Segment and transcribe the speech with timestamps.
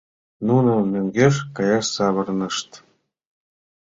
[0.47, 2.69] Нуно мӧҥгеш каяш савырнышт.